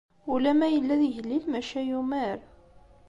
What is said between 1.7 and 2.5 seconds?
yumer.